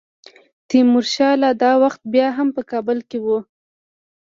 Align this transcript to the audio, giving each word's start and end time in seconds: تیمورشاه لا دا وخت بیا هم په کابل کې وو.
تیمورشاه 0.69 1.35
لا 1.41 1.51
دا 1.61 1.71
وخت 1.83 2.01
بیا 2.13 2.27
هم 2.37 2.47
په 2.55 2.61
کابل 2.71 2.97
کې 3.09 3.17
وو. 3.25 3.39